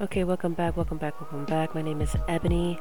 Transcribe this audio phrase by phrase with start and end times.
[0.00, 1.74] Okay, welcome back, welcome back, welcome back.
[1.74, 2.78] My name is Ebony,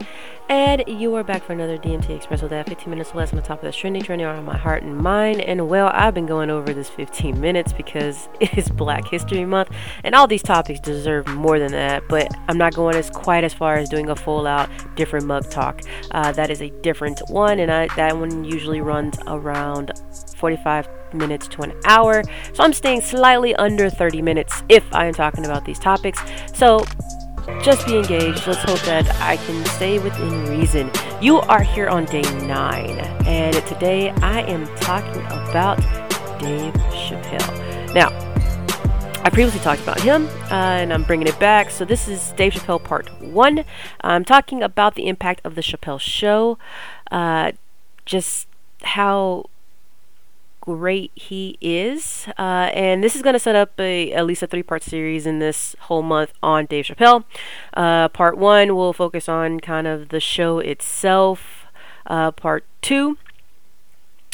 [0.48, 2.42] and you are back for another DMT Express.
[2.42, 4.84] With that 15 minutes less on the top of the trending, trending on my heart
[4.84, 5.42] and mind.
[5.42, 9.72] And well, I've been going over this 15 minutes because it is Black History Month,
[10.06, 12.04] and all these topics deserve more than that.
[12.08, 15.50] But I'm not going as quite as far as doing a full out different mug
[15.50, 15.82] talk.
[16.12, 19.92] Uh, that is a different one, and I, that one usually runs around
[20.38, 22.24] 45 minutes to an hour.
[22.54, 26.20] So I'm staying slightly under 30 minutes if I am talking about these topics.
[26.54, 26.86] So
[27.62, 28.48] just be engaged.
[28.48, 30.92] Let's hope that I can stay within reason.
[31.22, 35.78] You are here on day nine, and today I am talking about
[36.40, 37.94] Dave Chappelle.
[37.94, 38.10] Now,
[39.24, 41.70] I previously talked about him, uh, and I'm bringing it back.
[41.70, 43.66] So this is Dave Chappelle Part One.
[44.02, 46.58] I'm talking about the impact of the Chappelle Show,
[47.12, 47.52] uh,
[48.06, 48.48] just
[48.84, 49.50] how
[50.62, 52.28] great he is.
[52.38, 55.26] Uh, and this is going to set up a, at least a three part series
[55.26, 57.24] in this whole month on Dave Chappelle.
[57.74, 61.66] Uh, part one will focus on kind of the show itself.
[62.06, 63.18] Uh, part two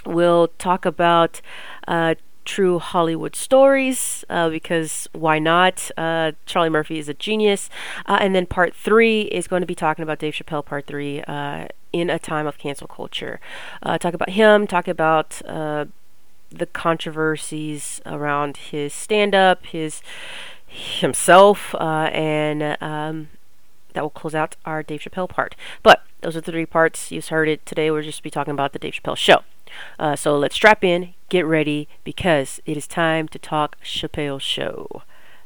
[0.06, 1.42] will talk about
[1.88, 5.90] uh, true Hollywood stories uh, because why not?
[5.98, 7.70] Uh, Charlie Murphy is a genius.
[8.06, 11.22] Uh, and then part three is going to be talking about Dave Chappelle, part three,
[11.24, 13.40] uh, in a time of cancel culture.
[13.82, 15.42] Uh, talk about him, talk about
[16.58, 20.02] the controversies around his stand up, his
[20.68, 23.30] himself, and um,
[23.94, 25.56] that will close out our Dave Chappelle part.
[25.84, 27.12] But those are the three parts.
[27.12, 27.92] You've heard it today.
[27.92, 29.44] We'll just be talking about the Dave Chappelle show.
[30.00, 35.04] Uh, so let's strap in, get ready, because it is time to talk Chappelle show.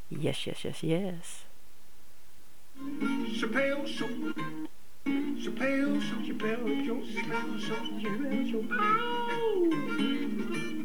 [0.10, 1.44] Yes, yes, yes, yes.
[2.80, 4.08] Chappelle Show.
[5.06, 6.16] Chappelle Show.
[6.16, 7.02] Chappelle Show.
[7.02, 7.76] Chappelle Show.
[8.00, 8.64] Chappelle Show.
[8.72, 9.70] Ow!
[9.70, 10.79] Woo-hoo-hoo!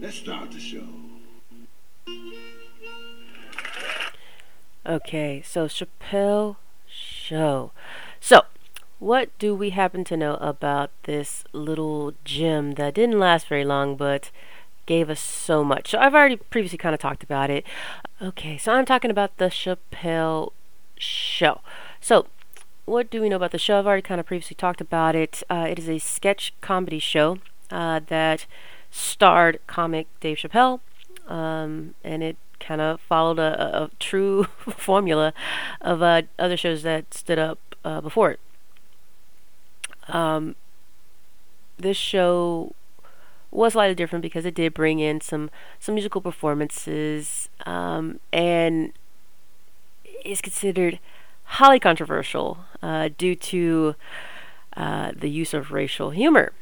[0.00, 0.84] Let's start the show.
[4.86, 6.56] Okay, so Chappelle
[6.86, 7.72] show.
[8.20, 8.42] So,
[8.98, 13.96] what do we happen to know about this little gem that didn't last very long
[13.96, 14.30] but
[14.84, 15.90] gave us so much?
[15.90, 17.64] So, I've already previously kind of talked about it.
[18.20, 20.52] Okay, so I'm talking about the Chappelle
[20.98, 21.62] show.
[22.00, 22.26] So,
[22.84, 23.78] what do we know about the show?
[23.78, 25.42] I've already kind of previously talked about it.
[25.48, 27.38] Uh, it is a sketch comedy show
[27.70, 28.46] uh, that
[28.90, 30.80] starred comic Dave Chappelle,
[31.26, 34.44] um, and it kind of followed a, a, true
[34.76, 35.32] formula
[35.80, 38.40] of uh, other shows that stood up uh, before it.
[40.08, 40.54] Um,
[41.78, 42.74] this show
[43.50, 48.92] was slightly different because it did bring in some some musical performances um, and
[50.24, 50.98] is considered
[51.44, 53.94] highly controversial uh, due to
[54.76, 56.52] uh, the use of racial humor.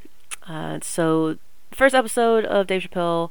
[0.46, 1.34] Uh, so,
[1.70, 3.30] the first episode of Dave Chappelle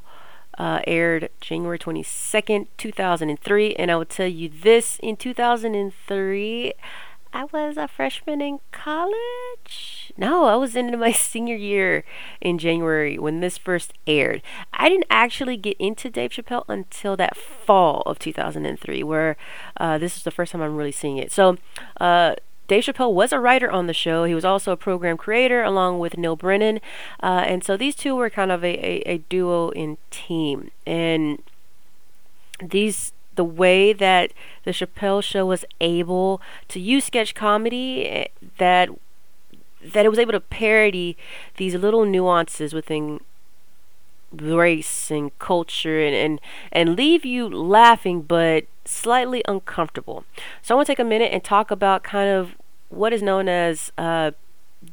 [0.58, 3.74] uh, aired January 22nd, 2003.
[3.74, 6.72] And I will tell you this in 2003,
[7.32, 10.12] I was a freshman in college.
[10.16, 12.04] No, I was into my senior year
[12.40, 14.42] in January when this first aired.
[14.72, 19.36] I didn't actually get into Dave Chappelle until that fall of 2003, where
[19.78, 21.32] uh, this is the first time I'm really seeing it.
[21.32, 21.56] So,
[22.00, 22.34] uh,
[22.68, 24.24] Dave Chappelle was a writer on the show.
[24.24, 26.80] He was also a program creator along with Neal Brennan.
[27.22, 30.70] Uh, and so these two were kind of a, a, a duo in team.
[30.86, 31.42] And
[32.62, 34.32] these the way that
[34.64, 38.26] the Chappelle show was able to use sketch comedy eh,
[38.58, 38.88] that
[39.84, 41.16] that it was able to parody
[41.56, 43.20] these little nuances within
[44.32, 46.40] race and culture and, and,
[46.70, 50.24] and leave you laughing but slightly uncomfortable.
[50.62, 52.56] So I want to take a minute and talk about kind of
[52.88, 54.32] what is known as uh,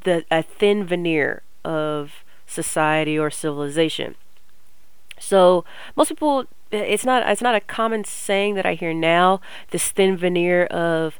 [0.03, 4.15] the a thin veneer of society or civilization.
[5.19, 9.41] So most people, it's not it's not a common saying that I hear now.
[9.71, 11.19] This thin veneer of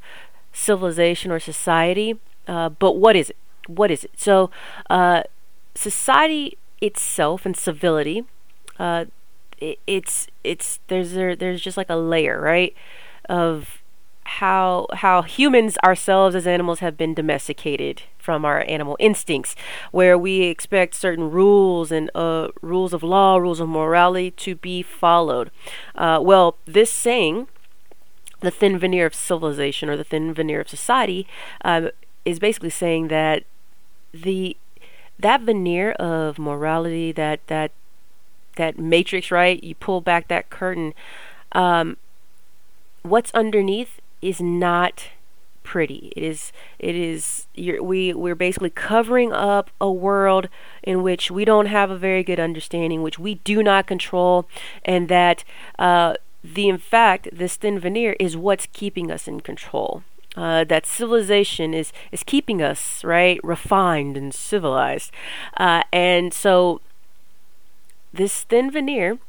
[0.54, 3.38] civilization or society, uh, but what is it?
[3.68, 4.12] What is it?
[4.18, 4.50] So
[4.90, 5.24] uh,
[5.76, 8.26] society itself and civility,
[8.78, 9.06] uh,
[9.58, 12.74] it, it's it's there's there, there's just like a layer right
[13.28, 13.79] of
[14.38, 19.56] how how humans ourselves as animals have been domesticated from our animal instincts,
[19.92, 24.84] where we expect certain rules and uh, rules of law, rules of morality to be
[24.84, 25.50] followed.
[25.96, 27.48] Uh, well, this saying,
[28.42, 31.26] the thin veneer of civilization or the thin veneer of society,
[31.66, 31.90] uh,
[32.24, 33.44] is basically saying that
[34.14, 34.56] the
[35.18, 37.72] that veneer of morality, that that
[38.58, 39.64] that matrix, right?
[39.64, 40.94] You pull back that curtain.
[41.54, 41.98] Um,
[43.02, 45.10] what's underneath is not
[45.70, 46.12] pretty.
[46.16, 50.50] It is it is we we're basically covering up a world
[50.82, 54.48] in which we don't have a very good understanding, which we do not control,
[54.84, 55.44] and that
[55.78, 60.04] uh, the in fact this thin veneer is what's keeping us in control.
[60.36, 65.12] Uh, that civilization is is keeping us right refined and civilized,
[65.58, 66.82] uh, and so
[68.12, 69.20] this thin veneer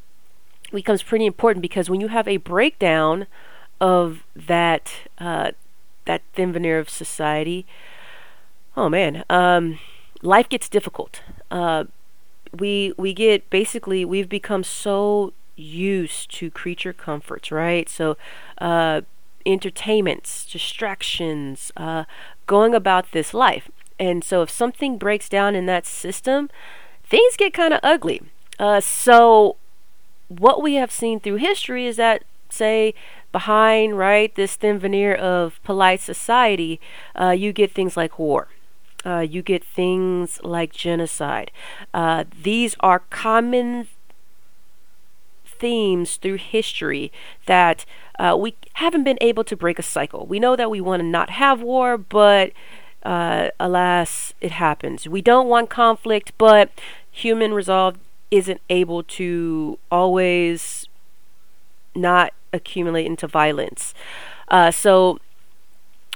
[0.73, 3.27] becomes pretty important because when you have a breakdown
[3.81, 5.53] of that uh,
[6.07, 7.67] that thin veneer of society,
[8.77, 9.79] oh man, um,
[10.23, 11.23] life gets difficult.
[11.51, 11.85] Uh,
[12.53, 17.89] we we get basically we've become so used to creature comforts, right?
[17.89, 18.17] So,
[18.59, 19.03] uh,
[19.47, 22.05] entertainments, distractions, uh,
[22.47, 23.71] going about this life.
[23.99, 26.49] And so, if something breaks down in that system,
[27.05, 28.23] things get kind of ugly.
[28.59, 29.57] Uh, so,
[30.29, 32.95] what we have seen through history is that, say,
[33.33, 36.81] behind right this thin veneer of polite society,
[37.21, 38.49] uh, you get things like war.
[39.05, 41.51] Uh, you get things like genocide.
[41.95, 43.89] Uh, these are common
[45.45, 47.13] themes through history
[47.47, 47.85] that
[48.19, 50.27] uh, we haven't been able to break a cycle.
[50.27, 52.53] We know that we want to not have war, but
[53.03, 55.09] uh, alas, it happens.
[55.09, 56.71] We don't want conflict, but
[57.11, 57.97] human resolve
[58.31, 60.87] isn't able to always
[61.95, 63.95] not accumulate into violence.
[64.49, 65.19] Uh, so,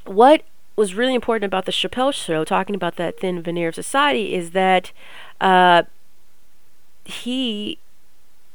[0.05, 0.43] what
[0.77, 4.51] was really important about the Chappelle show, talking about that thin veneer of society, is
[4.51, 4.93] that
[5.41, 5.85] uh,
[7.05, 7.79] he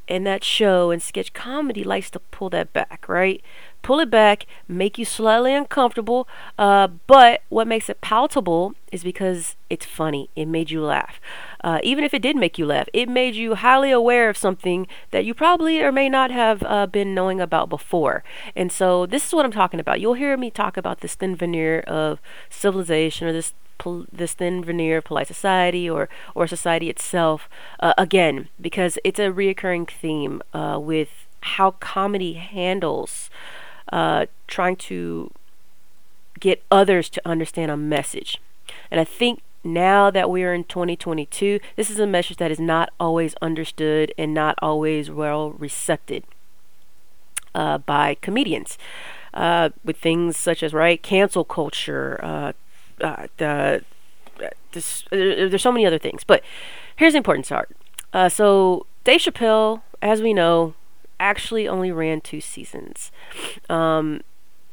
[0.08, 3.42] in that show and sketch comedy likes to pull that back, right?
[3.82, 6.28] Pull it back, make you slightly uncomfortable,
[6.58, 10.30] uh, but what makes it palatable is because it's funny.
[10.36, 11.20] It made you laugh.
[11.64, 14.88] Uh, even if it did make you laugh, it made you highly aware of something
[15.12, 18.24] that you probably or may not have uh, been knowing about before.
[18.56, 20.02] And so, this is what I'm talking about.
[20.02, 24.64] You'll hear me talk about this thin veneer of civilization or this pol- this thin
[24.64, 27.50] veneer of polite society or or society itself
[27.80, 33.30] uh, again because it's a reoccurring theme uh, with how comedy handles
[33.92, 35.32] uh, trying to
[36.40, 38.42] get others to understand a message
[38.90, 42.60] and i think now that we are in 2022 this is a message that is
[42.60, 46.24] not always understood and not always well received
[47.54, 48.78] uh, by comedians
[49.34, 52.54] uh, with things such as right cancel culture, uh,
[53.02, 53.84] uh, the
[54.72, 56.44] this, uh, there's so many other things, but
[56.96, 57.70] here's the important part.
[58.32, 60.74] So Dave Chappelle, as we know,
[61.20, 63.12] actually only ran two seasons.
[63.70, 64.22] Um,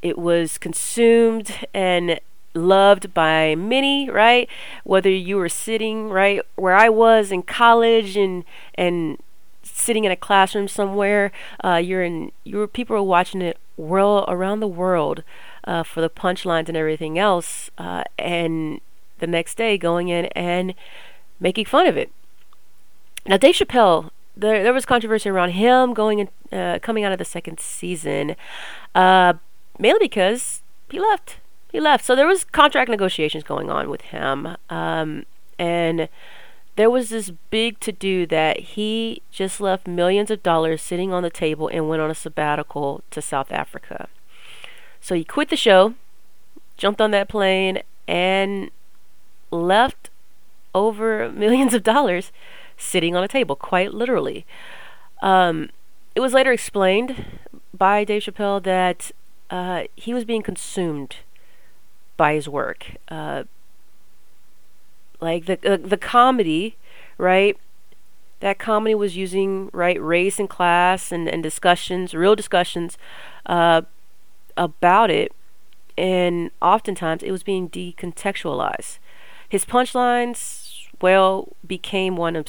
[0.03, 2.21] it was consumed and
[2.55, 4.49] loved by many, right?
[4.85, 8.45] Whether you were sitting right where I was in college and
[8.75, 9.19] and
[9.63, 11.33] sitting in a classroom somewhere,
[11.63, 15.23] uh, you're in you people are watching it world around the world
[15.65, 18.81] uh, for the punchlines and everything else, uh, and
[19.19, 20.75] the next day going in and
[21.41, 22.11] making fun of it.
[23.27, 27.19] Now, Dave Chappelle, there there was controversy around him going in, uh, coming out of
[27.19, 28.37] the second season,
[28.95, 29.35] uh,
[29.79, 31.39] mainly because he left.
[31.73, 35.27] He left, so there was contract negotiations going on with him, um,
[35.59, 36.09] and
[36.77, 41.23] there was this big to do that he just left millions of dollars sitting on
[41.23, 44.09] the table and went on a sabbatical to South Africa.
[45.01, 45.95] So he quit the show,
[46.77, 48.71] jumped on that plane, and
[49.51, 50.11] left
[50.75, 52.31] over millions of dollars
[52.77, 54.47] sitting on a table, quite literally.
[55.23, 55.71] Um,
[56.15, 57.25] it was later explained
[57.73, 59.11] by Dave Chappelle that
[59.51, 61.17] uh, he was being consumed
[62.17, 62.97] by his work.
[63.09, 63.45] Uh,
[65.21, 66.77] like the uh, the comedy,
[67.19, 67.57] right?
[68.41, 72.99] That comedy was using right race and class and, and discussions, real discussions,
[73.47, 73.83] uh,
[74.57, 75.33] about it,
[75.97, 78.99] and oftentimes it was being decontextualized.
[79.49, 80.66] His punchlines,
[81.01, 82.49] well, became one of.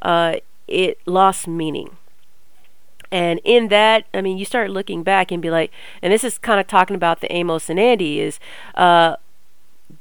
[0.00, 0.36] Uh,
[0.68, 1.96] it lost meaning.
[3.10, 6.38] And in that, I mean, you start looking back and be like, and this is
[6.38, 8.40] kind of talking about the Amos and Andy is,
[8.74, 9.16] uh,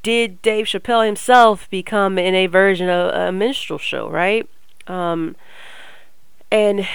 [0.01, 4.47] did Dave Chappelle himself become in a version of a minstrel show, right?
[4.87, 5.35] Um,
[6.49, 6.87] and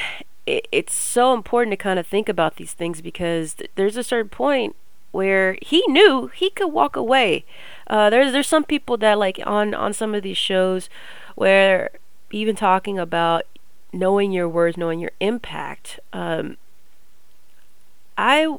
[0.46, 4.04] it, it's so important to kind of think about these things because th- there's a
[4.04, 4.74] certain point
[5.10, 7.44] where he knew he could walk away.
[7.86, 10.88] Uh, there's there's some people that like on on some of these shows
[11.34, 11.90] where
[12.30, 13.44] even talking about
[13.92, 16.00] knowing your words, knowing your impact.
[16.12, 16.56] Um,
[18.18, 18.56] I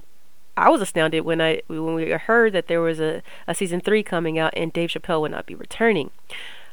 [0.55, 4.03] I was astounded when I when we heard that there was a, a season three
[4.03, 6.11] coming out and Dave Chappelle would not be returning.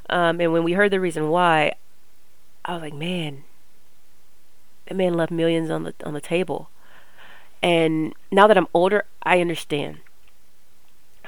[0.09, 1.75] Um, and when we heard the reason why,
[2.65, 3.45] I was like, man,
[4.87, 6.71] that man left millions on the on the table.
[7.63, 9.99] And now that I'm older, I understand.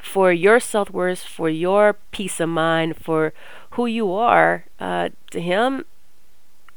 [0.03, 3.33] For your self worth, for your peace of mind, for
[3.71, 5.85] who you are, uh, to him,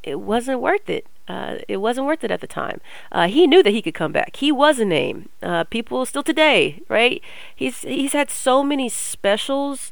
[0.04, 1.06] it wasn't worth it.
[1.28, 2.82] Uh, it wasn't worth it at the time.
[3.12, 4.36] Uh, he knew that he could come back.
[4.38, 5.30] He was a name.
[5.44, 7.22] Uh, people still today, right?
[7.56, 9.92] He's he's had so many specials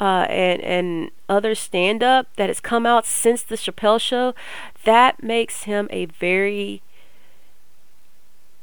[0.00, 4.34] uh, and and other stand up that has come out since the Chappelle Show.
[4.84, 6.80] That makes him a very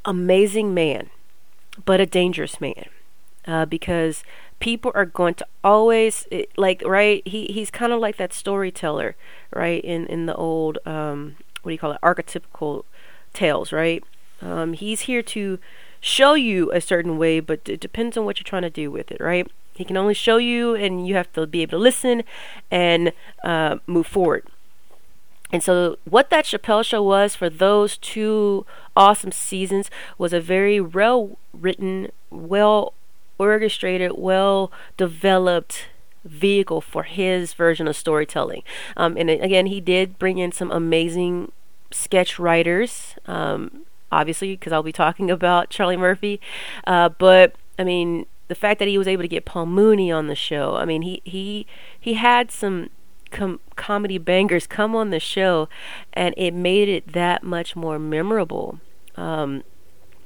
[0.03, 1.11] amazing man,
[1.85, 2.85] but a dangerous man
[3.47, 4.23] uh, because
[4.59, 7.25] people are going to always like right.
[7.27, 9.15] He he's kind of like that storyteller,
[9.53, 9.83] right?
[9.83, 12.01] In in the old um, what do you call it?
[12.01, 12.83] Archetypical
[13.33, 14.03] tales, right?
[14.41, 15.59] Um, he's here to
[15.99, 19.11] show you a certain way, but it depends on what you're trying to do with
[19.11, 19.47] it, right?
[19.73, 22.23] He can only show you, and you have to be able to listen
[22.71, 23.11] and
[23.43, 24.47] uh, move forward.
[25.51, 30.79] And so, what that Chappelle show was for those two awesome seasons was a very
[30.79, 32.93] well written, well
[33.37, 35.87] orchestrated, well developed
[36.23, 38.63] vehicle for his version of storytelling.
[38.97, 41.51] Um, and again, he did bring in some amazing
[41.91, 46.41] sketch writers, um, obviously, because I'll be talking about Charlie Murphy.
[46.85, 50.27] Uh, but I mean, the fact that he was able to get Paul Mooney on
[50.27, 51.65] the show, I mean, he he
[51.99, 52.89] he had some
[53.31, 55.69] com- comedy bangers come on the show,
[56.13, 58.79] and it made it that much more memorable.
[59.15, 59.63] Um,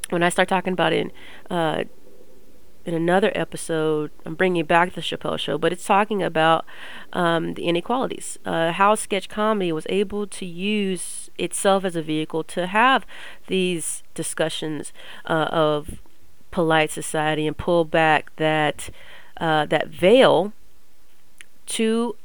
[0.09, 1.11] when I start talking about it,
[1.49, 1.83] uh,
[2.85, 6.65] in another episode, I'm bringing back the Chappelle Show, but it's talking about
[7.13, 12.43] um, the inequalities, uh, how sketch comedy was able to use itself as a vehicle
[12.45, 13.05] to have
[13.47, 14.93] these discussions
[15.25, 15.99] uh, of
[16.51, 18.89] polite society and pull back that
[19.37, 20.51] uh, that veil
[21.65, 22.15] to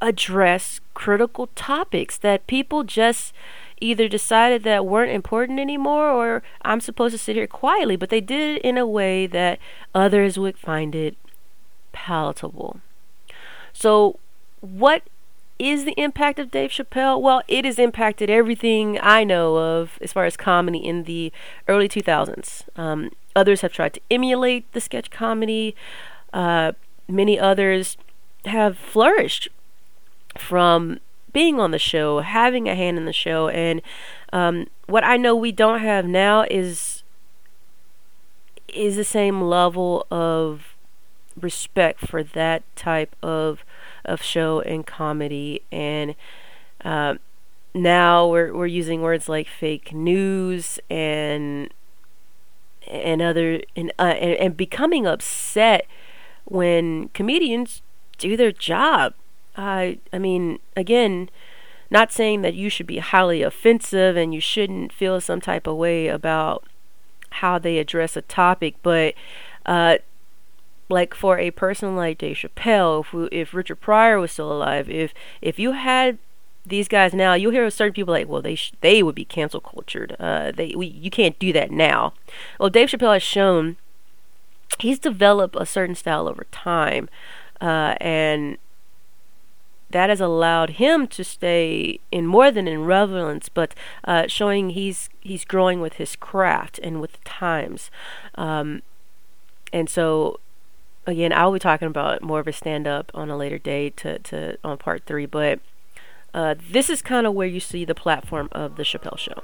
[0.00, 3.34] address critical topics that people just
[3.80, 8.20] either decided that weren't important anymore or I'm supposed to sit here quietly, but they
[8.20, 9.58] did it in a way that
[9.94, 11.16] others would find it
[11.92, 12.80] palatable.
[13.72, 14.18] So,
[14.60, 15.02] what
[15.58, 17.20] is the impact of Dave Chappelle?
[17.20, 21.32] Well, it has impacted everything I know of as far as comedy in the
[21.68, 22.62] early 2000s.
[22.76, 25.76] Um, others have tried to emulate the sketch comedy.
[26.32, 26.72] Uh,
[27.08, 27.96] many others
[28.46, 29.48] have flourished
[30.38, 30.98] from
[31.32, 33.82] being on the show, having a hand in the show, and
[34.32, 37.02] um, what I know we don't have now is
[38.68, 40.76] is the same level of
[41.40, 43.64] respect for that type of
[44.04, 45.62] of show and comedy.
[45.70, 46.14] And
[46.84, 47.14] uh,
[47.74, 51.72] now we're we're using words like fake news and
[52.86, 55.86] and other and, uh, and and becoming upset
[56.44, 57.82] when comedians
[58.18, 59.14] do their job
[59.60, 61.30] I I mean, again,
[61.90, 65.76] not saying that you should be highly offensive and you shouldn't feel some type of
[65.76, 66.64] way about
[67.30, 69.14] how they address a topic, but
[69.66, 69.98] uh,
[70.88, 74.90] like for a person like Dave Chappelle, if we, if Richard Pryor was still alive,
[74.90, 76.18] if if you had
[76.66, 79.60] these guys now, you'll hear certain people like, well, they sh- they would be cancel
[79.60, 80.16] cultured.
[80.18, 82.12] Uh, they we, you can't do that now.
[82.58, 83.76] Well, Dave Chappelle has shown
[84.78, 87.08] he's developed a certain style over time,
[87.60, 88.58] uh, and
[89.90, 95.08] that has allowed him to stay in more than in relevance, but uh, showing he's
[95.20, 97.90] he's growing with his craft and with times.
[98.36, 98.82] Um,
[99.72, 100.40] and so,
[101.06, 104.18] again, I'll be talking about more of a stand up on a later date to,
[104.20, 105.60] to on part three, but
[106.32, 109.42] uh, this is kind of where you see the platform of the Chappelle Show.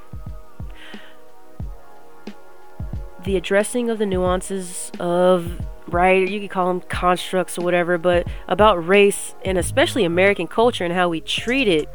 [3.25, 6.28] The addressing of the nuances of right?
[6.28, 10.93] You could call them constructs or whatever, but about race and especially American culture and
[10.93, 11.88] how we treat it,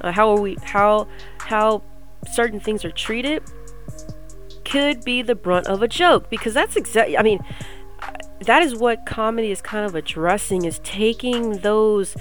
[0.00, 1.82] uh, how are we, how, how
[2.30, 3.42] certain things are treated,
[4.64, 7.18] could be the brunt of a joke because that's exactly.
[7.18, 7.40] I mean,
[8.46, 12.16] that is what comedy is kind of addressing: is taking those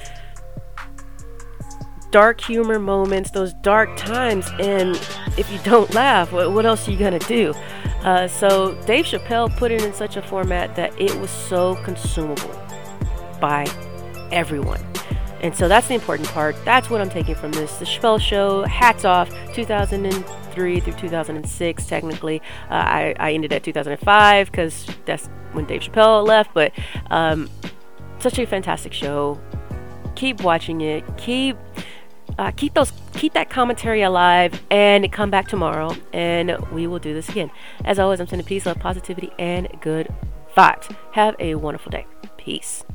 [2.12, 4.96] dark humor moments, those dark times, and
[5.38, 7.54] if you don't laugh, what, what else are you gonna do?
[8.04, 12.52] Uh, so Dave Chappelle put it in such a format that it was so consumable
[13.40, 13.66] by
[14.32, 14.82] everyone.
[15.42, 16.56] And so that's the important part.
[16.66, 17.78] That's what I'm taking from this.
[17.78, 22.42] The Chappelle Show, hats off, 2003 through 2006, technically.
[22.70, 26.74] Uh, I, I ended at 2005 because that's when Dave Chappelle left, but
[27.10, 27.50] um,
[28.20, 29.40] such a fantastic show.
[30.16, 31.06] Keep watching it.
[31.18, 31.58] Keep
[32.40, 37.14] uh, keep those keep that commentary alive and come back tomorrow and we will do
[37.14, 37.52] this again.
[37.84, 40.08] As always i'm sending peace love positivity and good
[40.56, 40.96] vibes.
[41.12, 42.08] Have a wonderful day.
[42.38, 42.86] Peace